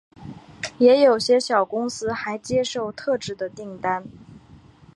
[0.79, 4.03] 也有些小公司还接受特制的订单。